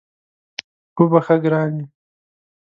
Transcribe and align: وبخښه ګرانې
وبخښه 0.97 1.35
ګرانې 1.43 1.85